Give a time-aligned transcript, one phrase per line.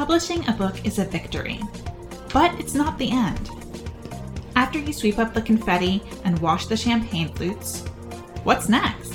[0.00, 1.60] Publishing a book is a victory,
[2.32, 3.50] but it's not the end.
[4.56, 7.82] After you sweep up the confetti and wash the champagne flutes,
[8.42, 9.12] what's next?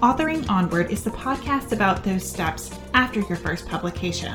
[0.00, 4.32] Authoring Onward is the podcast about those steps after your first publication.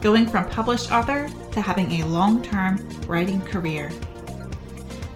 [0.00, 3.92] Going from published author to having a long term writing career.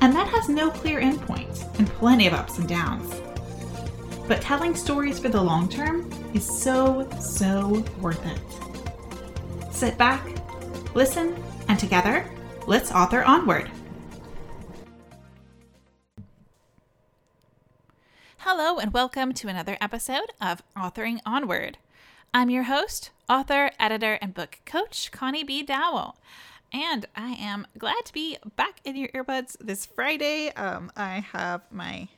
[0.03, 3.15] And that has no clear endpoint and plenty of ups and downs.
[4.29, 8.70] But telling stories for the long term is so, so worth it.
[9.81, 10.23] Sit back,
[10.95, 11.35] listen,
[11.69, 12.31] and together,
[12.67, 13.71] let's author onward.
[18.37, 21.79] Hello, and welcome to another episode of Authoring Onward.
[22.35, 25.63] I'm your host, author, editor, and book coach, Connie B.
[25.63, 26.19] Dowell.
[26.75, 30.51] And I am glad to be back in your earbuds this Friday.
[30.57, 32.09] Um, I have my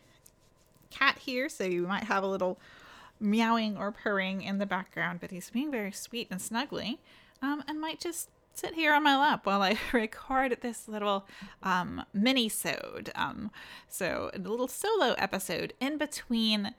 [0.91, 2.59] cat here, so you might have a little
[3.21, 6.99] meowing or purring in the background, but he's being very sweet and snuggly
[7.43, 11.27] um, and might just sit here on my lap while I record this little
[11.63, 13.11] um, mini-sode.
[13.15, 13.51] Um,
[13.89, 16.75] so a little solo episode in between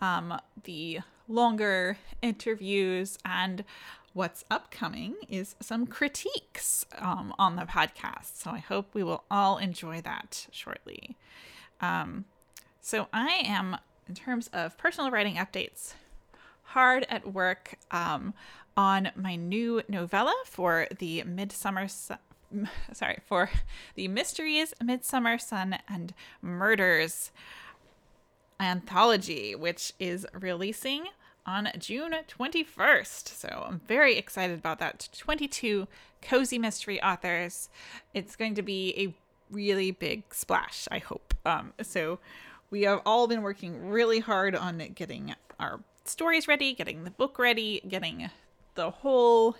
[0.00, 3.64] um, the longer interviews and
[4.12, 8.36] what's upcoming is some critiques um, on the podcast.
[8.36, 11.16] So I hope we will all enjoy that shortly.
[11.80, 12.26] Um,
[12.80, 15.94] so I am, in terms of personal writing updates,
[16.64, 18.34] hard at work um,
[18.76, 21.88] on my new novella for the Midsummer.
[21.88, 22.14] Su-
[22.92, 23.50] sorry, for
[23.94, 27.30] the Mysteries, Midsummer Sun, and Murders
[28.60, 31.06] anthology, which is releasing
[31.46, 33.28] on June 21st.
[33.28, 35.08] So I'm very excited about that.
[35.16, 35.86] 22
[36.22, 37.68] cozy mystery authors.
[38.14, 39.14] It's going to be a
[39.54, 41.34] really big splash, I hope.
[41.44, 42.18] Um, so
[42.70, 47.38] we have all been working really hard on getting our stories ready, getting the book
[47.38, 48.30] ready, getting
[48.74, 49.56] the whole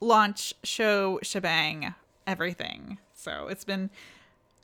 [0.00, 1.94] launch show shebang
[2.26, 2.98] everything.
[3.14, 3.90] So it's been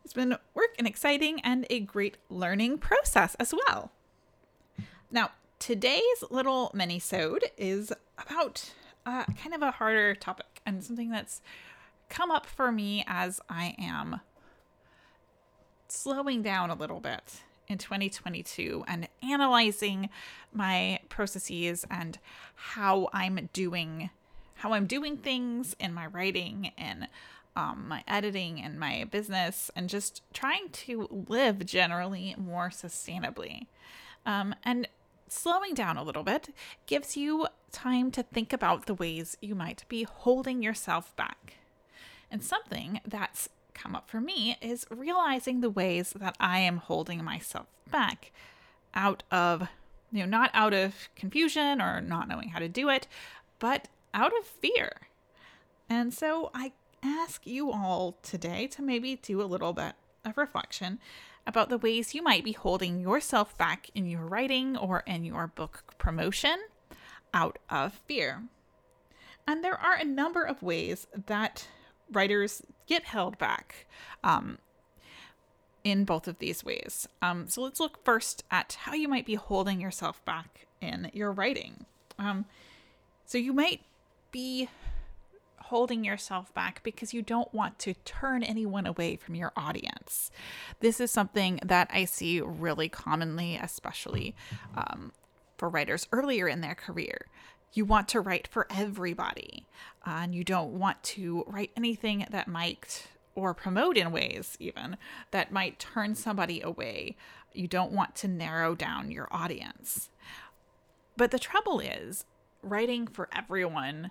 [0.05, 3.91] it's been work and exciting and a great learning process as well.
[5.11, 8.73] Now today's little mini sode is about
[9.05, 11.41] uh, kind of a harder topic and something that's
[12.09, 14.21] come up for me as i am
[15.89, 20.09] slowing down a little bit in 2022 and analyzing
[20.53, 22.19] my processes and
[22.54, 24.10] how I'm doing
[24.60, 27.09] how I'm doing things in my writing and
[27.56, 33.66] um, my editing and my business and just trying to live generally more sustainably.
[34.25, 34.88] Um, and
[35.28, 36.54] slowing down a little bit
[36.87, 41.54] gives you time to think about the ways you might be holding yourself back.
[42.31, 47.23] And something that's come up for me is realizing the ways that I am holding
[47.23, 48.33] myself back
[48.95, 49.69] out of,
[50.11, 53.07] you know, not out of confusion or not knowing how to do it,
[53.59, 54.93] but out of fear.
[55.89, 56.73] And so I
[57.03, 59.93] ask you all today to maybe do a little bit
[60.25, 60.99] of reflection
[61.47, 65.47] about the ways you might be holding yourself back in your writing or in your
[65.47, 66.57] book promotion
[67.33, 68.43] out of fear.
[69.47, 71.69] And there are a number of ways that
[72.11, 73.87] writers get held back
[74.23, 74.59] um,
[75.85, 77.09] in both of these ways.
[77.23, 81.33] Um, so let's look first at how you might be holding yourself back in your
[81.33, 81.87] writing.
[82.19, 82.47] Um,
[83.25, 83.83] so you might
[84.31, 84.69] be
[85.59, 90.31] holding yourself back because you don't want to turn anyone away from your audience.
[90.81, 94.35] This is something that I see really commonly, especially
[94.77, 95.13] um,
[95.57, 97.27] for writers earlier in their career
[97.72, 99.66] you want to write for everybody
[100.06, 104.97] uh, and you don't want to write anything that might or promote in ways even
[105.31, 107.16] that might turn somebody away
[107.53, 110.10] you don't want to narrow down your audience
[111.16, 112.25] but the trouble is
[112.62, 114.10] writing for everyone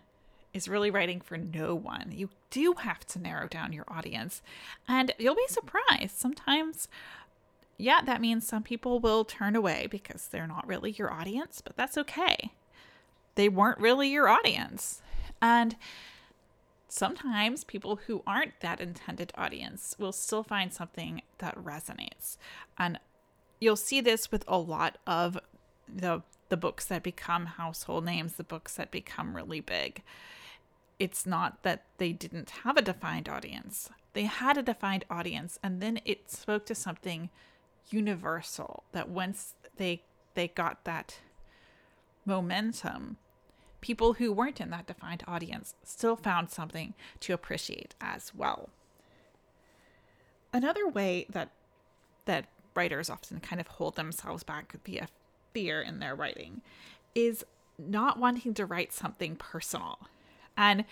[0.56, 2.14] is really writing for no one.
[2.16, 4.42] You do have to narrow down your audience.
[4.88, 6.18] And you'll be surprised.
[6.18, 6.88] Sometimes,
[7.78, 11.76] yeah, that means some people will turn away because they're not really your audience, but
[11.76, 12.54] that's okay
[13.36, 15.02] they weren't really your audience.
[15.42, 15.76] And
[16.88, 22.38] sometimes people who aren't that intended audience will still find something that resonates.
[22.78, 23.00] And
[23.60, 25.38] you'll see this with a lot of
[25.94, 30.04] the the books that become household names, the books that become really big.
[31.00, 33.90] It's not that they didn't have a defined audience.
[34.14, 37.30] They had a defined audience and then it spoke to something
[37.90, 40.04] universal that once they
[40.36, 41.20] they got that
[42.26, 43.18] momentum
[43.86, 48.70] people who weren't in that defined audience still found something to appreciate as well.
[50.52, 51.52] Another way that
[52.26, 55.08] that writers often kind of hold themselves back via
[55.54, 56.62] fear in their writing
[57.14, 57.46] is
[57.78, 60.00] not wanting to write something personal.
[60.58, 60.86] And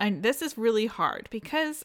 [0.00, 1.84] and this is really hard because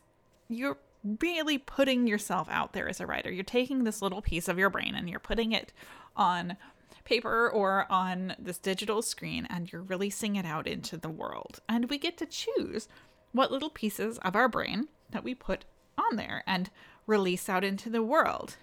[0.50, 0.80] you're
[1.19, 3.31] really putting yourself out there as a writer.
[3.31, 5.71] You're taking this little piece of your brain and you're putting it
[6.15, 6.57] on
[7.03, 11.59] paper or on this digital screen and you're releasing it out into the world.
[11.67, 12.88] And we get to choose
[13.31, 15.65] what little pieces of our brain that we put
[15.97, 16.69] on there and
[17.05, 18.57] release out into the world.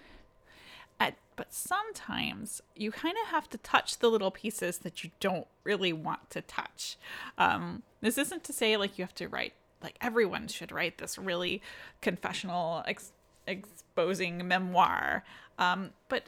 [0.99, 5.47] At, but sometimes you kind of have to touch the little pieces that you don't
[5.63, 6.97] really want to touch.
[7.37, 11.17] Um, this isn't to say like you have to write, like everyone should write this
[11.17, 11.61] really
[12.01, 13.13] confessional, ex-
[13.47, 15.23] exposing memoir.
[15.61, 16.23] Um, but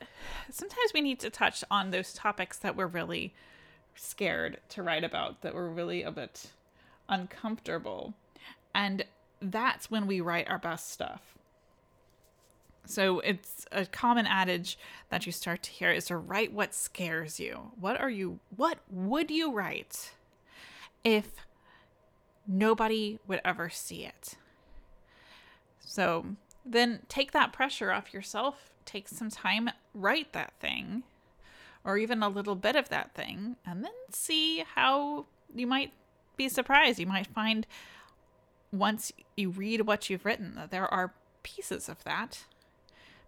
[0.52, 3.34] sometimes we need to touch on those topics that we're really
[3.96, 6.52] scared to write about, that we're really a bit
[7.10, 8.14] uncomfortable.
[8.76, 9.06] And
[9.42, 11.36] that's when we write our best stuff.
[12.86, 14.78] So it's a common adage
[15.10, 17.72] that you start to hear is to write what scares you.
[17.80, 20.12] What are you what would you write
[21.04, 21.32] if
[22.46, 24.36] nobody would ever see it?
[25.80, 31.04] So then take that pressure off yourself take some time, write that thing,
[31.84, 35.94] or even a little bit of that thing, and then see how you might
[36.38, 37.00] be surprised.
[37.00, 37.68] You might find
[38.72, 41.14] once you read what you've written that there are
[41.44, 42.46] pieces of that.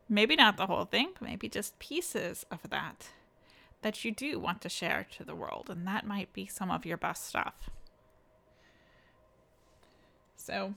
[0.08, 3.10] Maybe not the whole thing, but maybe just pieces of that
[3.82, 5.70] that you do want to share to the world.
[5.70, 7.70] And that might be some of your best stuff.
[10.36, 10.74] So,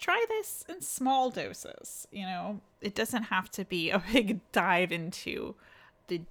[0.00, 2.08] try this in small doses.
[2.10, 5.54] You know, it doesn't have to be a big dive into
[6.08, 6.22] the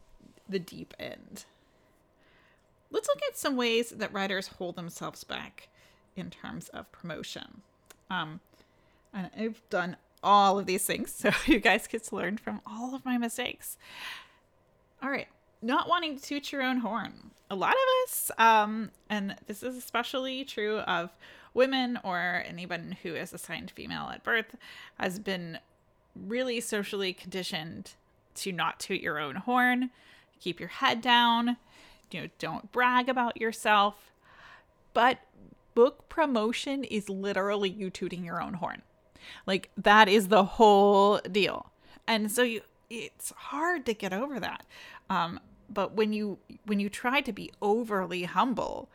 [0.48, 1.46] the deep end.
[2.92, 5.70] Let's look at some ways that writers hold themselves back
[6.16, 7.62] in terms of promotion.
[8.10, 8.40] Um,
[9.14, 12.96] and I've done all of these things, so you guys get to learn from all
[12.96, 13.78] of my mistakes.
[15.02, 15.28] All right,
[15.62, 17.32] not wanting to toot your own horn.
[17.50, 21.10] A lot of us, um, and this is especially true of
[21.54, 24.56] women or anyone who is assigned female at birth
[25.00, 25.58] has been
[26.16, 27.94] really socially conditioned
[28.36, 29.90] to not toot your own horn,
[30.40, 31.58] keep your head down,
[32.12, 34.12] you know, don't brag about yourself.
[34.94, 35.20] But
[35.76, 38.82] book promotion is literally you tooting your own horn.
[39.46, 41.72] Like that is the whole deal.
[42.08, 44.66] And so you it's hard to get over that.
[45.10, 45.40] Um,
[45.74, 48.90] but when you when you try to be overly humble,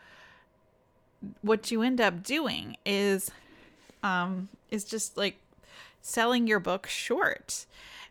[1.43, 3.31] what you end up doing is
[4.03, 5.37] um is just like
[6.01, 7.67] selling your book short.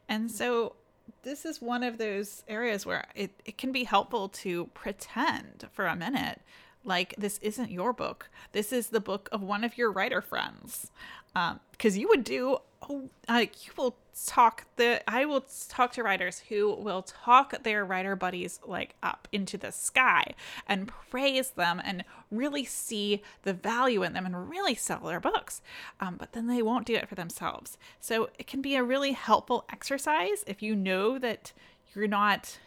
[0.10, 0.76] And so
[1.24, 5.86] this is one of those areas where it, it can be helpful to pretend for
[5.86, 6.42] a minute
[6.86, 8.30] like this isn't your book.
[8.52, 10.92] This is the book of one of your writer friends.
[11.34, 12.58] Because um, you would do,
[12.90, 13.96] oh, uh, you will
[14.28, 19.28] talk the I will talk to writers who will talk their writer buddies like up
[19.32, 20.36] into the sky
[20.68, 25.62] and praise them and really see the value in them and really sell their books.
[26.00, 27.78] Um, but then they won't do it for themselves.
[28.00, 31.54] So it can be a really helpful exercise if you know that
[31.94, 32.60] you're not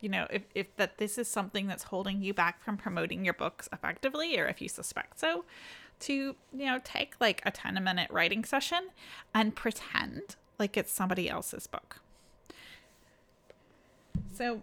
[0.00, 3.34] you know if, if that this is something that's holding you back from promoting your
[3.34, 5.44] books effectively or if you suspect so
[5.98, 8.88] to you know take like a 10 minute writing session
[9.34, 12.00] and pretend like it's somebody else's book.
[14.32, 14.62] So,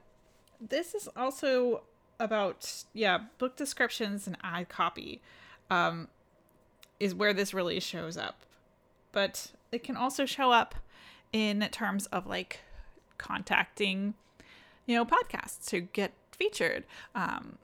[0.62, 1.84] this is also
[2.20, 5.22] about, yeah, book descriptions and ad copy
[5.70, 6.08] um,
[7.00, 8.42] is where this really shows up.
[9.12, 10.76] But it can also show up
[11.32, 12.60] in terms of like
[13.18, 14.14] contacting,
[14.86, 16.84] you know, podcasts to get featured,
[17.16, 17.58] um,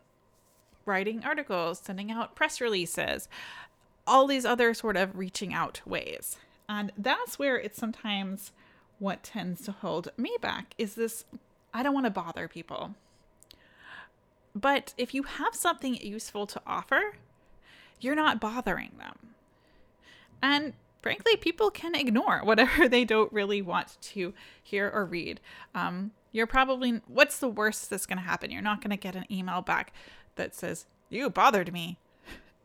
[0.86, 3.30] writing articles, sending out press releases,
[4.10, 6.38] all these other sort of reaching out ways.
[6.68, 8.52] And that's where it's sometimes
[8.98, 11.26] what tends to hold me back is this
[11.74, 12.96] I don't want to bother people.
[14.56, 17.16] But if you have something useful to offer,
[18.02, 19.36] you're not bothering them.
[20.42, 25.40] And frankly, people can ignore whatever they don't really want to hear or read.
[25.76, 28.52] Um, you're probably, what's the worst that's going to happen?
[28.52, 29.94] You're not going to get an email back
[30.36, 31.98] that says, You bothered me.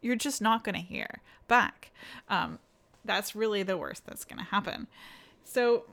[0.04, 1.90] You're just not going to hear back.
[2.28, 2.58] Um,
[3.04, 4.86] that's really the worst that's going to happen.
[5.44, 5.84] So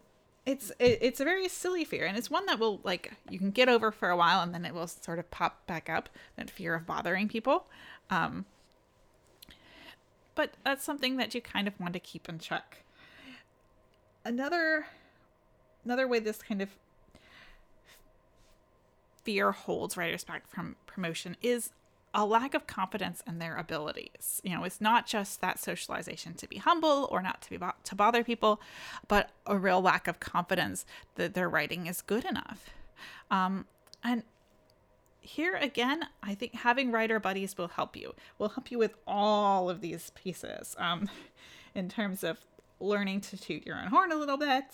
[0.45, 3.51] it's it, it's a very silly fear and it's one that will like you can
[3.51, 6.49] get over for a while and then it will sort of pop back up that
[6.49, 7.67] fear of bothering people
[8.09, 8.45] um
[10.33, 12.83] but that's something that you kind of want to keep in check
[14.25, 14.87] another
[15.85, 16.69] another way this kind of
[19.23, 21.69] fear holds writers back from promotion is
[22.13, 24.41] a lack of confidence in their abilities.
[24.43, 27.73] You know, it's not just that socialization to be humble or not to be bo-
[27.83, 28.61] to bother people,
[29.07, 32.69] but a real lack of confidence that their writing is good enough.
[33.29, 33.65] Um,
[34.03, 34.23] and
[35.21, 38.13] here again, I think having writer buddies will help you.
[38.37, 40.75] Will help you with all of these pieces.
[40.77, 41.09] Um,
[41.75, 42.37] in terms of
[42.79, 44.65] learning to toot your own horn a little bit,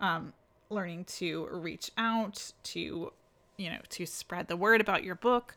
[0.00, 0.32] um,
[0.70, 3.12] learning to reach out to,
[3.56, 5.56] you know, to spread the word about your book.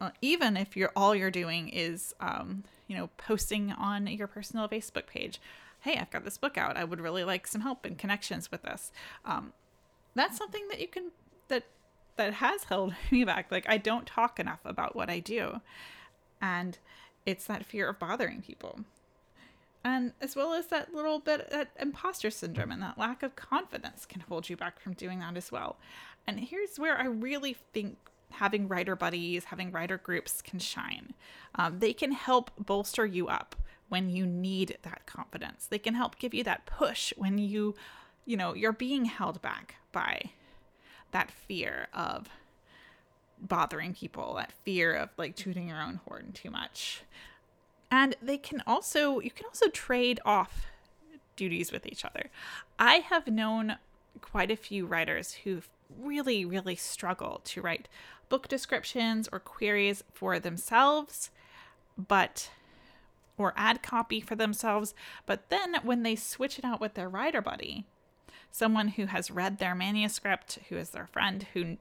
[0.00, 4.68] Uh, even if you're all you're doing is, um, you know, posting on your personal
[4.68, 5.40] Facebook page.
[5.80, 6.76] Hey, I've got this book out.
[6.76, 8.90] I would really like some help and connections with this.
[9.24, 9.52] Um,
[10.14, 11.10] that's something that you can
[11.48, 11.64] that
[12.16, 13.50] that has held me back.
[13.50, 15.60] Like I don't talk enough about what I do,
[16.40, 16.78] and
[17.26, 18.80] it's that fear of bothering people
[19.84, 24.06] and as well as that little bit that imposter syndrome and that lack of confidence
[24.06, 25.76] can hold you back from doing that as well
[26.26, 27.96] and here's where i really think
[28.34, 31.14] having writer buddies having writer groups can shine.
[31.54, 33.56] Um, they can help bolster you up
[33.88, 35.66] when you need that confidence.
[35.66, 37.74] They can help give you that push when you
[38.24, 40.30] you know you're being held back by
[41.12, 42.28] that fear of
[43.40, 47.02] bothering people that fear of like tooting your own horn too much.
[47.90, 50.66] And they can also you can also trade off
[51.36, 52.30] duties with each other.
[52.78, 53.76] I have known
[54.20, 55.62] quite a few writers who
[55.98, 57.88] really really struggle to write
[58.28, 61.30] book descriptions or queries for themselves,
[61.96, 62.50] but
[63.36, 64.94] or ad copy for themselves,
[65.26, 67.84] but then when they switch it out with their writer buddy,
[68.50, 71.76] someone who has read their manuscript, who is their friend, who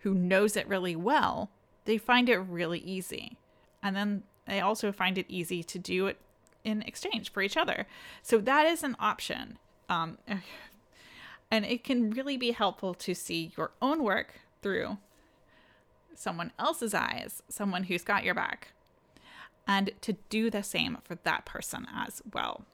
[0.00, 1.50] who knows it really well,
[1.84, 3.36] they find it really easy.
[3.82, 6.18] And then they also find it easy to do it
[6.64, 7.86] in exchange for each other.
[8.22, 9.58] So that is an option.
[9.88, 10.18] Um,
[11.50, 14.98] and it can really be helpful to see your own work through
[16.14, 18.72] someone else's eyes, someone who's got your back,
[19.66, 22.64] and to do the same for that person as well.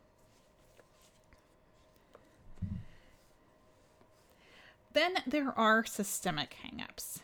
[4.92, 7.20] Then there are systemic hangups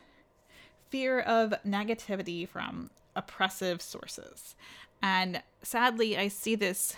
[0.90, 4.54] fear of negativity from oppressive sources.
[5.02, 6.96] And sadly, I see this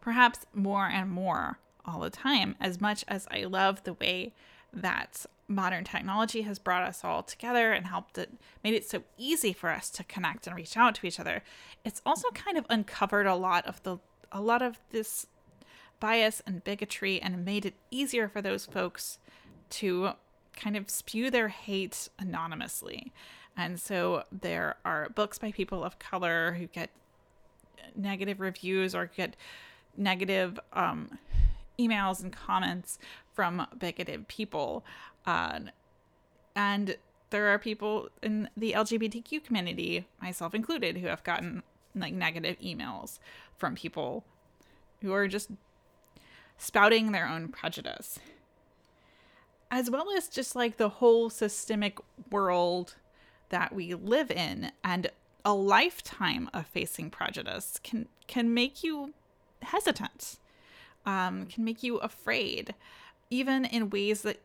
[0.00, 4.32] perhaps more and more all the time, as much as I love the way
[4.72, 8.30] that modern technology has brought us all together and helped it
[8.62, 11.42] made it so easy for us to connect and reach out to each other
[11.84, 13.98] it's also kind of uncovered a lot of the
[14.30, 15.26] a lot of this
[16.00, 19.18] bias and bigotry and made it easier for those folks
[19.68, 20.10] to
[20.56, 23.12] kind of spew their hate anonymously.
[23.56, 26.90] And so there are books by people of color who get
[27.94, 29.36] negative reviews or get
[29.96, 31.18] negative um,
[31.80, 32.98] emails and comments
[33.32, 34.84] from bigoted people.
[35.26, 35.60] Uh,
[36.54, 36.96] and
[37.30, 41.62] there are people in the LGBTQ community, myself included, who have gotten
[41.94, 43.18] like negative emails
[43.56, 44.24] from people
[45.00, 45.50] who are just
[46.58, 48.18] spouting their own prejudice.
[49.70, 51.98] As well as just like the whole systemic
[52.30, 52.96] world
[53.50, 55.10] that we live in and
[55.44, 59.14] a lifetime of facing prejudice can can make you
[59.62, 60.38] hesitant
[61.06, 62.74] um, can make you afraid
[63.30, 64.40] even in ways that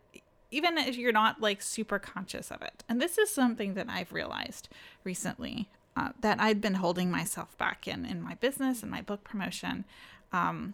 [0.51, 4.13] even if you're not like super conscious of it and this is something that i've
[4.13, 4.69] realized
[5.03, 9.24] recently uh, that i'd been holding myself back in in my business and my book
[9.24, 9.83] promotion
[10.31, 10.74] um,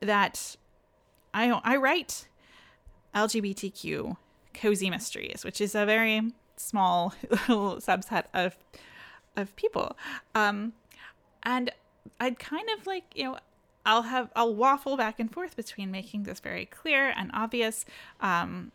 [0.00, 0.56] that
[1.32, 2.26] i i write
[3.14, 4.16] lgbtq
[4.52, 8.56] cozy mysteries which is a very small little subset of
[9.36, 9.96] of people.
[10.34, 10.72] Um,
[11.42, 11.70] and
[12.20, 13.38] I'd kind of like, you know,
[13.84, 17.84] I'll have I'll waffle back and forth between making this very clear and obvious.
[18.20, 18.72] Um,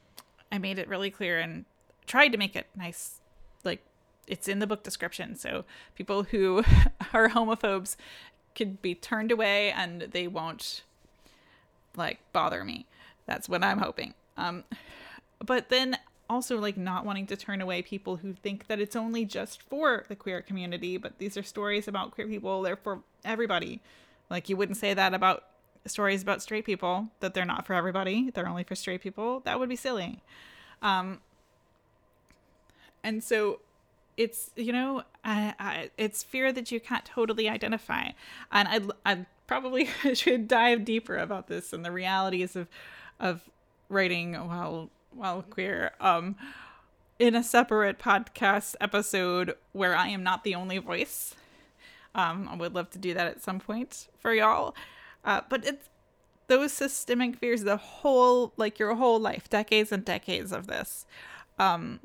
[0.51, 1.65] I made it really clear and
[2.05, 3.19] tried to make it nice,
[3.63, 3.83] like
[4.27, 6.63] it's in the book description, so people who
[7.13, 7.95] are homophobes
[8.55, 10.83] could be turned away and they won't
[11.95, 12.85] like bother me.
[13.25, 14.13] That's what I'm hoping.
[14.37, 14.63] Um,
[15.45, 15.97] but then
[16.29, 20.05] also like not wanting to turn away people who think that it's only just for
[20.07, 23.81] the queer community, but these are stories about queer people, they're for everybody.
[24.29, 25.43] Like you wouldn't say that about
[25.85, 29.41] stories about straight people that they're not for everybody, they're only for straight people.
[29.41, 30.21] That would be silly.
[30.81, 31.21] Um
[33.03, 33.59] and so
[34.17, 38.09] it's you know I, I, it's fear that you can't totally identify
[38.51, 42.67] and i i probably should dive deeper about this and the realities of
[43.19, 43.47] of
[43.89, 46.35] writing while well queer um
[47.19, 51.33] in a separate podcast episode where I am not the only voice.
[52.15, 54.75] Um, I would love to do that at some point for y'all.
[55.23, 55.89] Uh, but it's
[56.47, 61.05] those systemic fears, the whole, like your whole life, decades and decades of this,
[61.59, 61.99] um,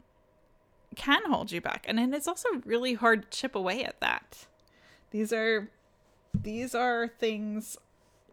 [0.96, 1.86] can hold you back.
[1.88, 4.46] And it's also really hard to chip away at that.
[5.10, 5.68] These are,
[6.34, 7.76] these are things,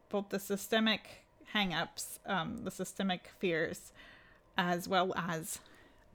[0.09, 1.23] both the systemic
[1.53, 3.91] hangups, um, the systemic fears,
[4.57, 5.59] as well as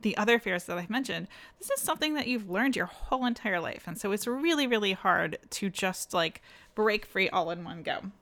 [0.04, 1.26] the other fears that I've mentioned,
[1.58, 3.84] this is something that you've learned your whole entire life.
[3.86, 6.42] And so it's really, really hard to just like
[6.74, 8.12] break free all in one go.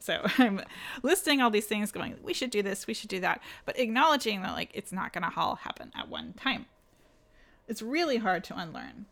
[0.00, 0.60] So I'm
[1.02, 4.42] listing all these things going, we should do this, we should do that, but acknowledging
[4.42, 6.66] that like it's not going to all happen at one time.
[7.68, 9.06] It's really hard to unlearn.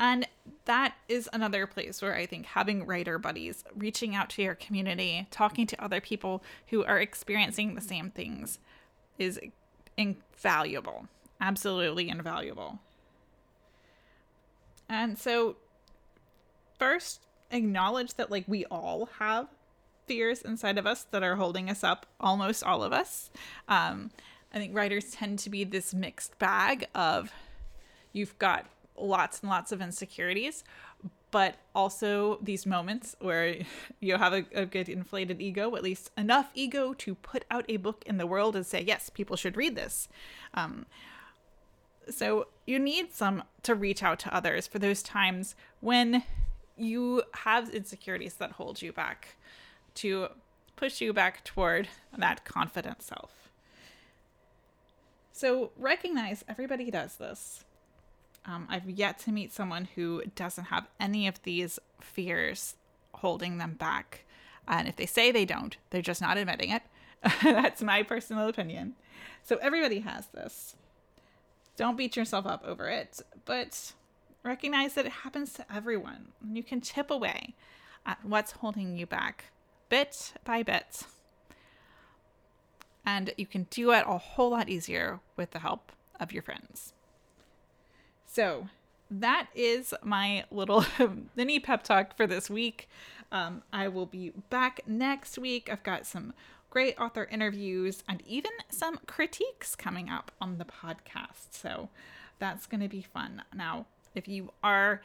[0.00, 0.26] And
[0.64, 5.28] that is another place where I think having writer buddies, reaching out to your community,
[5.30, 8.58] talking to other people who are experiencing the same things
[9.16, 9.38] is
[9.96, 11.08] invaluable.
[11.40, 12.78] Absolutely invaluable.
[14.88, 15.56] And so,
[16.78, 17.20] first,
[17.50, 19.48] acknowledge that like we all have
[20.06, 23.30] fears inside of us that are holding us up, almost all of us.
[23.68, 24.10] Um,
[24.52, 27.32] I think writers tend to be this mixed bag of
[28.12, 30.62] you've got lots and lots of insecurities,
[31.34, 33.56] but also these moments where
[34.00, 37.76] you have a, a, good inflated ego, at least enough ego to put out a
[37.76, 40.08] book in the world and say, yes, people should read this.
[40.54, 40.86] Um,
[42.08, 46.22] so you need some to reach out to others for those times when
[46.76, 49.34] you have insecurities that hold you back
[49.96, 50.28] to
[50.76, 53.50] push you back toward that confident self.
[55.32, 57.64] So recognize everybody does this.
[58.46, 62.76] Um, I've yet to meet someone who doesn't have any of these fears
[63.14, 64.24] holding them back.
[64.68, 66.82] And if they say they don't, they're just not admitting it.
[67.42, 68.94] That's my personal opinion.
[69.42, 70.76] So everybody has this.
[71.76, 73.92] Don't beat yourself up over it, but
[74.42, 76.28] recognize that it happens to everyone.
[76.52, 77.54] You can chip away
[78.06, 79.46] at what's holding you back
[79.88, 81.04] bit by bit.
[83.06, 86.93] And you can do it a whole lot easier with the help of your friends.
[88.34, 88.66] So,
[89.12, 90.84] that is my little
[91.36, 92.88] mini pep talk for this week.
[93.30, 95.68] Um, I will be back next week.
[95.70, 96.34] I've got some
[96.68, 101.52] great author interviews and even some critiques coming up on the podcast.
[101.52, 101.90] So
[102.40, 103.44] that's going to be fun.
[103.54, 105.00] Now, if you are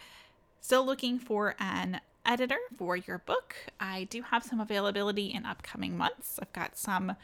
[0.60, 3.56] still looking for an editor for your book.
[3.80, 6.40] I do have some availability in upcoming months.
[6.42, 7.16] I've got some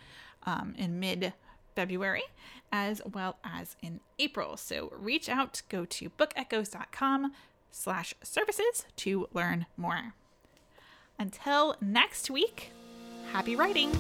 [0.43, 1.34] um, in mid
[1.75, 2.23] February
[2.71, 4.57] as well as in April.
[4.57, 7.31] So reach out, go to bookechoes.com
[7.71, 10.13] slash services to learn more.
[11.17, 12.71] Until next week,
[13.31, 13.91] happy writing!